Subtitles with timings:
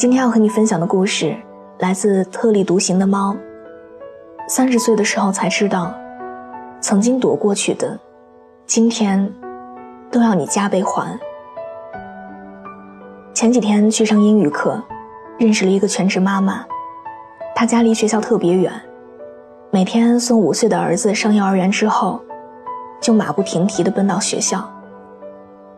[0.00, 1.36] 今天要和你分享的故事
[1.78, 3.36] 来自特立独行的猫。
[4.48, 5.94] 三十岁的时候才知道，
[6.80, 8.00] 曾经躲过去的，
[8.64, 9.30] 今天
[10.10, 11.20] 都要你加倍还。
[13.34, 14.82] 前几天去上英语课，
[15.38, 16.64] 认识了一个全职妈妈，
[17.54, 18.72] 她家离学校特别远，
[19.70, 22.18] 每天送五岁的儿子上幼儿园之后，
[23.02, 24.66] 就马不停蹄地奔到学校，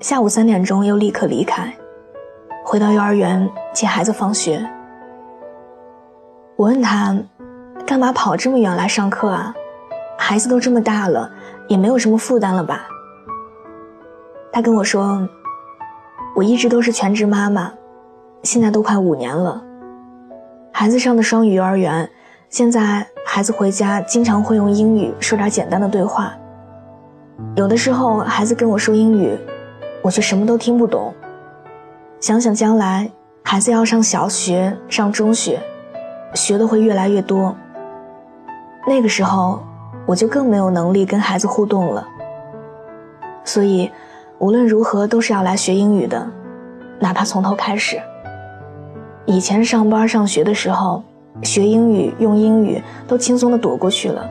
[0.00, 1.70] 下午三点钟又立刻离开。
[2.64, 4.66] 回到幼儿园接孩子放学，
[6.56, 7.14] 我问他，
[7.86, 9.54] 干嘛跑这么远来上课啊？
[10.16, 11.30] 孩子都这么大了，
[11.68, 12.86] 也没有什么负担了吧？
[14.50, 15.28] 他跟我说，
[16.34, 17.70] 我一直都是全职妈妈，
[18.44, 19.62] 现在都快五年了。
[20.72, 22.08] 孩子上的双语幼儿园，
[22.48, 26.32] 现在孩子回家经常会用英语说点简单的对话，
[27.56, 29.38] 有的时候孩子跟我说英语，
[30.00, 31.12] 我却什么都听不懂。
[32.20, 33.10] 想想将来
[33.48, 35.62] 孩子要上小学、上中学，
[36.34, 37.54] 学的会越来越多。
[38.88, 39.62] 那个时候，
[40.04, 42.04] 我就更没有能力跟孩子互动了。
[43.44, 43.88] 所以，
[44.40, 46.28] 无论如何都是要来学英语的，
[46.98, 48.02] 哪怕从头开始。
[49.26, 51.04] 以前上班上学的时候，
[51.44, 54.28] 学英语、用英语都轻松的躲过去了，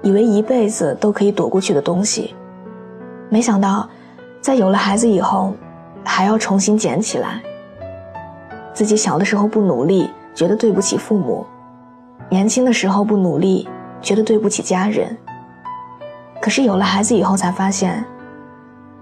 [0.00, 2.34] 以为一辈子都可以躲过去的东西，
[3.28, 3.86] 没想到，
[4.40, 5.52] 在有了孩子以后。
[6.06, 7.40] 还要重新捡起来。
[8.74, 11.46] 自己小的时候不努力，觉得对不起父母；
[12.28, 13.68] 年轻的时候不努力，
[14.02, 15.16] 觉得对不起家人。
[16.42, 18.04] 可是有了孩子以后，才发现，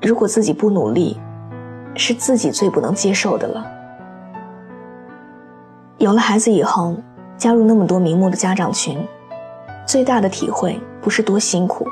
[0.00, 1.20] 如果自己不努力，
[1.94, 3.66] 是自己最不能接受的了。
[5.98, 6.96] 有了孩子以后，
[7.36, 8.98] 加入那么多名目的家长群，
[9.86, 11.86] 最大的体会不是多辛苦，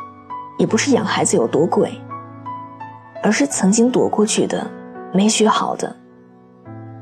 [0.58, 2.00] 也不是养孩子有多贵，
[3.22, 4.66] 而是曾经躲过去的。
[5.12, 5.94] 没学好的，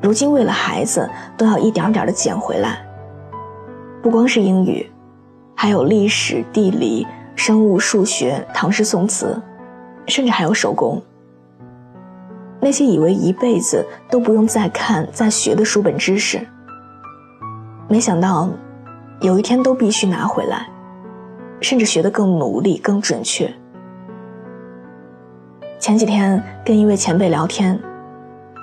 [0.04, 2.78] 如今为了孩子都要一点点的捡回来。
[4.02, 4.86] 不光是英语，
[5.54, 9.40] 还有历史、地理、生物、数学、唐诗宋词，
[10.06, 11.02] 甚至还有手工。
[12.60, 16.46] 那些以为一辈子都不用再看、再学的书本知识，
[17.88, 18.50] 没想到
[19.22, 20.68] 有一天都必须拿回来，
[21.62, 23.50] 甚至学得更努力、更准确。
[25.78, 27.80] 前几天跟一位前辈聊天。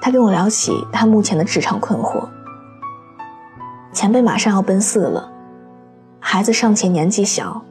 [0.01, 2.27] 他跟我聊起他目前的职场困惑。
[3.93, 5.31] 前辈马上要奔四了，
[6.19, 7.61] 孩子尚且年纪小，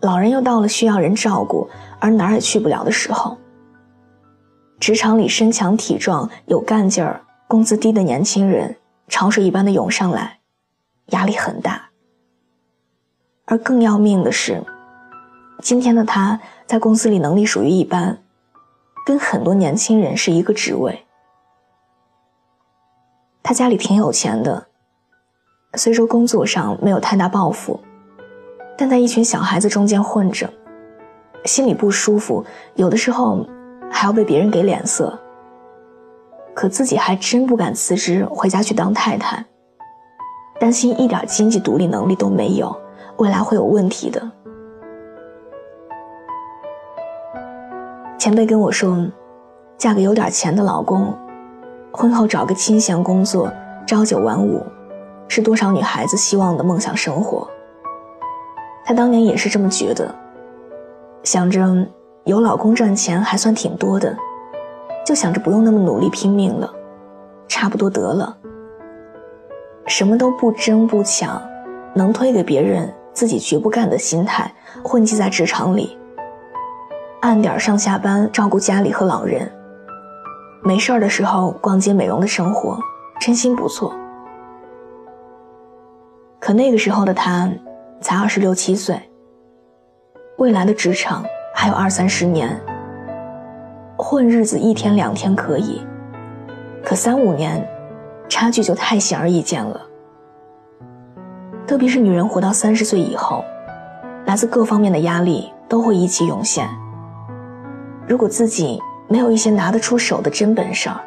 [0.00, 3.36] 老人又到了需要人照顾而哪儿也去不了的时候。
[4.78, 8.74] 职场里身强体壮、有干劲儿、工资低的年轻人
[9.08, 10.38] 潮水一般的涌上来，
[11.08, 11.90] 压力很大。
[13.44, 14.64] 而更要命的是，
[15.60, 18.16] 今天的他在公司里能力属于一般，
[19.04, 21.04] 跟很多年轻人是一个职位。
[23.50, 24.64] 他家里挺有钱的，
[25.74, 27.80] 虽说工作上没有太大抱负，
[28.78, 30.48] 但在一群小孩子中间混着，
[31.46, 32.44] 心里不舒服，
[32.76, 33.44] 有的时候
[33.90, 35.18] 还要被别人给脸色。
[36.54, 39.44] 可自己还真不敢辞职回家去当太太，
[40.60, 42.80] 担心一点经济独立能力都没有，
[43.16, 44.30] 未来会有问题的。
[48.16, 49.08] 前辈跟我说，
[49.76, 51.12] 嫁个有点钱的老公。
[51.92, 53.52] 婚后找个清闲工作，
[53.86, 54.64] 朝九晚五，
[55.28, 57.48] 是多少女孩子希望的梦想生活。
[58.84, 60.14] 她当年也是这么觉得，
[61.24, 61.86] 想着
[62.24, 64.16] 有老公赚钱还算挺多的，
[65.04, 66.72] 就想着不用那么努力拼命了，
[67.48, 68.36] 差不多得了。
[69.86, 71.42] 什么都不争不抢，
[71.92, 74.52] 能推给别人，自己绝不干的心态，
[74.84, 75.98] 混迹在职场里，
[77.20, 79.50] 按点上下班，照顾家里和老人。
[80.62, 82.78] 没事儿的时候逛街美容的生活，
[83.20, 83.94] 真心不错。
[86.38, 87.50] 可那个时候的他，
[88.00, 89.00] 才二十六七岁。
[90.38, 91.24] 未来的职场
[91.54, 92.58] 还有二三十年，
[93.96, 95.80] 混日子一天两天可以，
[96.84, 97.66] 可三五年，
[98.28, 99.80] 差距就太显而易见了。
[101.66, 103.44] 特别是女人活到三十岁以后，
[104.26, 106.68] 来自各方面的压力都会一起涌现。
[108.06, 108.80] 如果自己，
[109.12, 111.00] 没有一些拿得出手的真本事儿，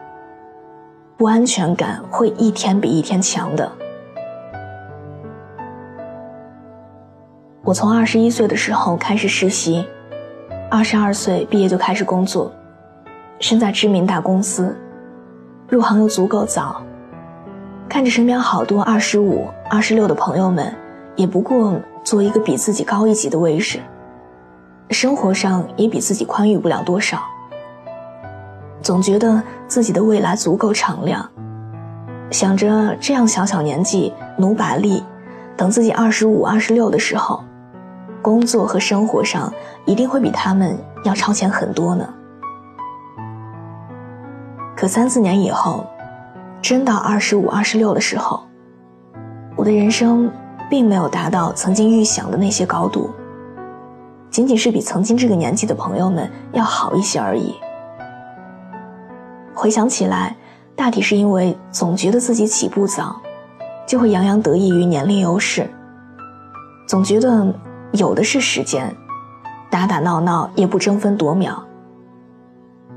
[1.16, 3.72] 不安全感会一天比一天强的。
[7.64, 9.88] 我从二十一岁的时候开始实习，
[10.70, 12.52] 二十二岁毕业就开始工作，
[13.40, 14.76] 身在知名大公司，
[15.70, 16.84] 入行又足够早。
[17.88, 20.76] 看着身边好多二十五、二十六的朋友们，
[21.16, 23.80] 也不过做一个比自己高一级的位置，
[24.90, 27.18] 生活上也比自己宽裕不了多少。
[28.84, 31.28] 总觉得自己的未来足够敞亮，
[32.30, 35.02] 想着这样小小年纪努把力，
[35.56, 37.44] 等自己二十五、二十六的时候。
[38.22, 39.54] 工作和生活上
[39.86, 42.08] 一定会比他们要超前很多呢。
[44.78, 45.86] 可三四年以后，
[46.62, 48.42] 真到二十五、二十六的时候，
[49.58, 50.32] 我的人生
[50.70, 53.10] 并没有达到曾经预想的那些高度，
[54.30, 57.54] 仅仅是比曾经这个年纪的朋友们要好一些而已。
[59.63, 60.36] 回想起来，
[60.75, 63.21] 大体是因为总觉得自己起步早，
[63.88, 65.69] 就会洋洋得意于年龄优势，
[66.86, 67.48] 总觉得。
[67.94, 68.92] 有的是时间，
[69.69, 71.63] 打打闹闹也不争分夺秒。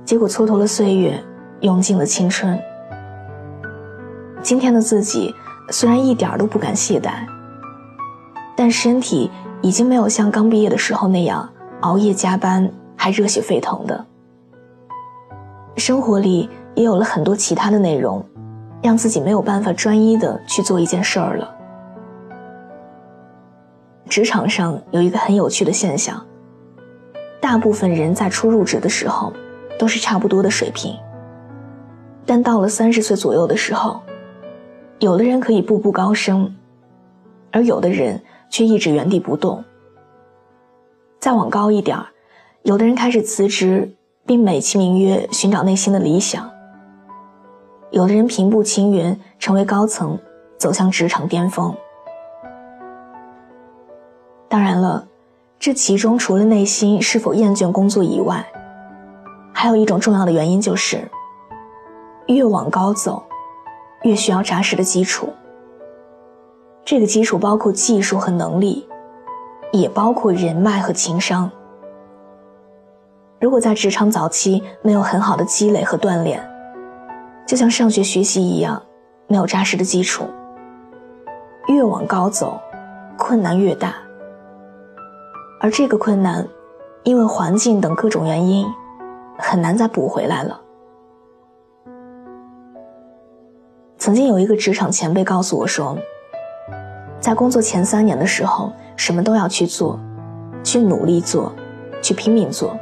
[0.07, 1.23] 结果蹉跎了岁月，
[1.61, 2.59] 用尽了青春。
[4.43, 5.35] 今天的自己
[5.69, 7.27] 虽然一点都不敢懈怠，
[8.57, 9.31] 但身体
[9.61, 11.47] 已经没有像刚毕业的时候那样
[11.83, 14.07] 熬夜加班还热血沸腾的。
[15.77, 18.25] 生活里也有了很多其他的内容，
[18.83, 21.55] 让自己没有办法专一的去做一件事儿了。
[24.09, 26.25] 职场上有一个很有趣的现象，
[27.41, 29.33] 大部分人在初入职的时候
[29.79, 30.97] 都是差不多的水平，
[32.25, 34.01] 但到了三十岁左右的时候，
[35.01, 36.57] 有的人可以步步高升，
[37.53, 39.63] 而有的人却一直原地不动。
[41.19, 41.99] 再往高一点
[42.63, 43.96] 有的人开始辞职，
[44.27, 46.43] 并美其名曰寻找内心的理想；
[47.91, 50.19] 有的人平步青云，成为高层，
[50.59, 51.73] 走向职场巅峰。
[54.49, 55.07] 当然了，
[55.61, 58.45] 这其中除了内心是否厌倦工作以外，
[59.53, 61.09] 还有一种重要的原因就是，
[62.27, 63.23] 越往高走，
[64.03, 65.29] 越需要扎实的基础。
[66.85, 68.89] 这个基础包括技术和能力，
[69.73, 71.51] 也包括人脉和情商。
[73.47, 76.45] 如果在职场早期没有很好的积累和锻炼，
[77.47, 78.83] 就像上学学习一样，
[79.29, 80.25] 没有扎实的基础，
[81.69, 82.61] 越往高走，
[83.17, 83.95] 困难越大。
[85.61, 86.45] 而这个困难，
[87.05, 88.67] 因为环境等各种原因，
[89.39, 90.61] 很难再补回来了。
[93.97, 95.97] 曾经有一个职场前辈告诉我说，
[97.21, 100.01] 在工作前三年的时候，什么都要去做，
[100.65, 101.53] 去努力做，
[102.03, 102.77] 去拼命做。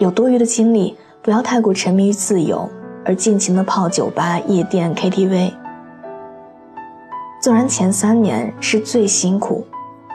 [0.00, 2.66] 有多余的精力，不要太过沉迷于自由，
[3.04, 5.52] 而尽情的泡酒吧、夜店、KTV。
[7.42, 9.64] 纵然前三年是最辛苦，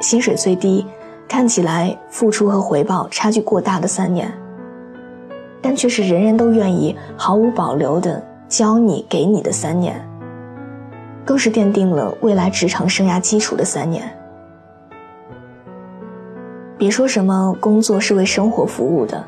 [0.02, 0.86] 薪水最低。
[1.28, 4.32] 看起来付出和回报差距过大的三年，
[5.62, 10.04] 但却是人人都愿意毫无保留的教你、给你的三年，
[11.24, 14.08] 更是奠定了未来职场生涯基础的三年。
[16.78, 19.24] 别说什么工作是为生活服务的，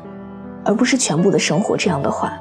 [0.68, 2.38] 而不是全部的生活这样的话，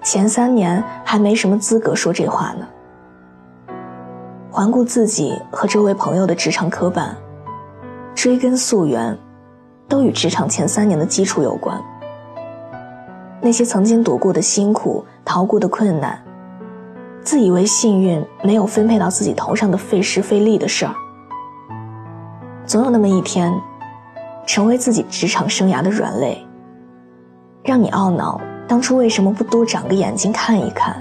[0.00, 2.64] 前三年还没什么资格说这话呢。
[4.48, 7.16] 环顾自己和周围朋友的职场刻板。
[8.14, 9.18] 追根溯源，
[9.88, 11.82] 都与职场前三年的基础有关。
[13.40, 16.22] 那些曾经躲过的辛苦、逃过的困难，
[17.24, 20.94] 自以为幸运没有分配到自己头上的费时费力的事儿，
[22.66, 23.52] 总有那么一天，
[24.46, 26.46] 成为自己职场生涯的软肋，
[27.62, 30.96] 让你懊恼当初为什么不多长个眼睛看一看。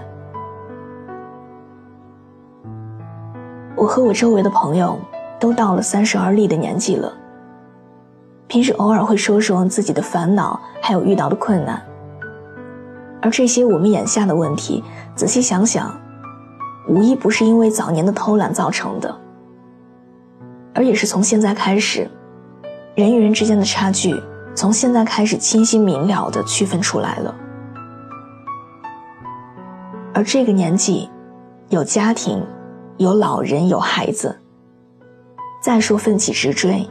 [3.75, 4.97] 我和我周围的朋友。
[5.41, 7.11] 都到了三十而立的年纪了，
[8.47, 11.81] 平时偶尔会说说自己的烦恼，还有遇到的困难。
[13.23, 14.83] 而这些我们眼下的问题，
[15.15, 15.99] 仔细想想，
[16.87, 19.11] 无一不是因为早年的偷懒造成的，
[20.75, 22.07] 而也是从现在开始，
[22.93, 24.13] 人与人之间的差距，
[24.53, 27.35] 从现在开始清晰明了的区分出来了。
[30.13, 31.09] 而这个年纪，
[31.69, 32.45] 有家庭，
[32.97, 34.37] 有老人，有孩子。
[35.61, 36.87] 再说奋起直追，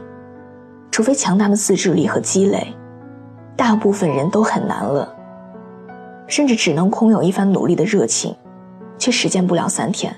[0.89, 2.73] 除非强大的自制力和积累，
[3.55, 5.13] 大部分人都很难了。
[6.27, 8.35] 甚至只能空有一番努力的热情，
[8.97, 10.15] 却实践不了三天。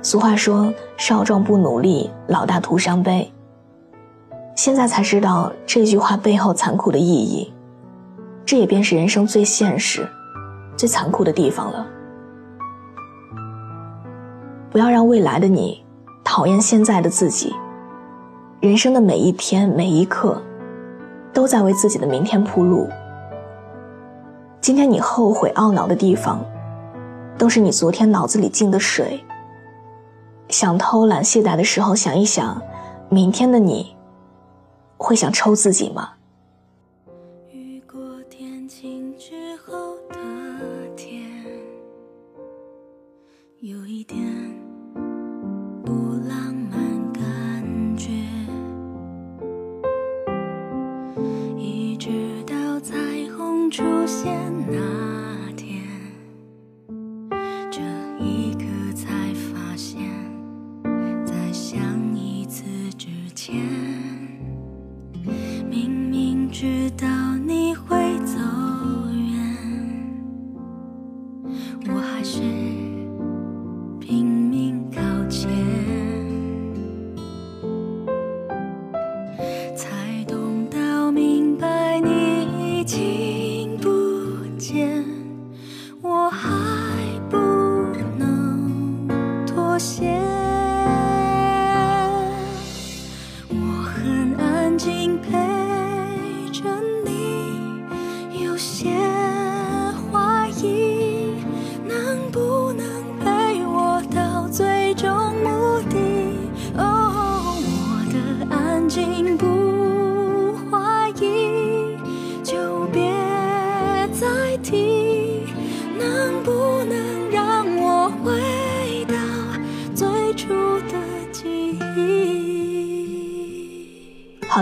[0.00, 3.30] 俗话说：“少壮不努力，老大徒伤悲。”
[4.56, 7.52] 现在才知道这句话背后残酷的意义。
[8.46, 10.08] 这也便是人生最现实、
[10.76, 11.86] 最残酷的地方了。
[14.70, 15.84] 不要让未来的你
[16.24, 17.54] 讨厌现在的自己。
[18.60, 20.40] 人生的每一天、每一刻，
[21.32, 22.88] 都在为自己的明天铺路。
[24.60, 26.40] 今天你后悔懊恼的地方，
[27.36, 29.22] 都是你昨天脑子里进的水。
[30.48, 32.62] 想偷懒懈怠的时候，想一想，
[33.08, 33.95] 明天的你，
[34.96, 36.14] 会想抽自己吗？
[37.52, 38.00] 雨过
[38.30, 40.16] 天晴之后的
[40.96, 41.30] 天，
[43.60, 44.18] 有一点
[45.84, 45.92] 不
[46.28, 48.10] 浪漫感觉，
[51.56, 52.94] 一直到彩
[53.36, 54.32] 虹出现
[54.70, 54.85] 那。
[82.86, 83.25] 好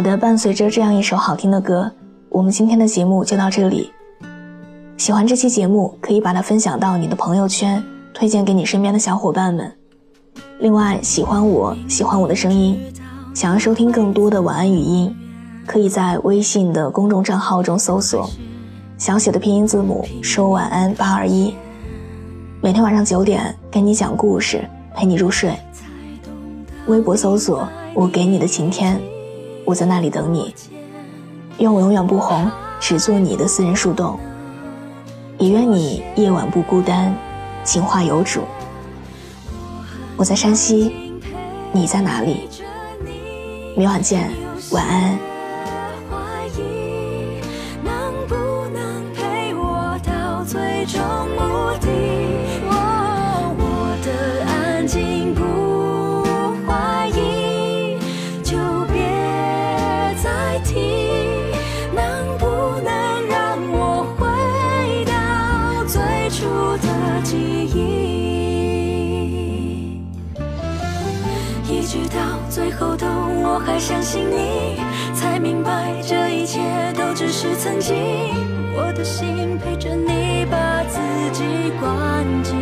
[0.04, 1.90] 的，伴随着这样一首好听的歌，
[2.28, 3.90] 我们今天的节目就到这里。
[4.98, 7.82] 喜欢这期节目，可以把它分享到你的朋友圈，
[8.12, 9.72] 推荐给你身边的小伙伴们。
[10.58, 12.78] 另外，喜欢我喜欢我的声音，
[13.32, 15.16] 想要收听更多的晚安语音，
[15.66, 18.28] 可以在微信的公众账号中搜索
[18.98, 21.54] 小写的拼音字母说晚安八二一，
[22.60, 24.62] 每天晚上九点跟你讲故事，
[24.94, 25.50] 陪你入睡。
[26.88, 29.00] 微博搜索我给你的晴天。
[29.64, 30.54] 我在那里等你，
[31.58, 34.18] 愿我永远不红，只做你的私人树洞。
[35.38, 37.14] 也愿你夜晚不孤单，
[37.64, 38.42] 情话有主。
[40.16, 41.12] 我在山西，
[41.72, 42.48] 你在哪里？
[43.76, 44.30] 明晚见，
[44.70, 45.33] 晚安。
[66.34, 66.88] 出的
[67.22, 67.78] 记忆，
[71.68, 72.18] 一直到
[72.50, 74.80] 最后都我还相信你，
[75.14, 76.58] 才明白这一切
[76.94, 77.94] 都只是曾经。
[78.76, 80.98] 我的心陪着你，把自
[81.32, 81.44] 己
[81.78, 82.56] 关紧。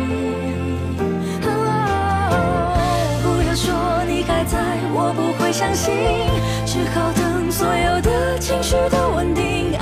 [3.23, 3.73] 不要说
[4.07, 4.59] 你还在，
[4.93, 5.91] 我不会相信。
[6.67, 9.73] 只好等所有的情绪都稳定，